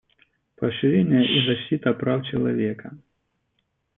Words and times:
Поощрение 0.55 1.23
и 1.25 1.45
защита 1.47 1.97
прав 1.97 2.25
человека. 2.31 2.91